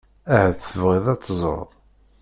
[0.33, 1.71] Ahat tebɣiḍ ad teẓreḍ.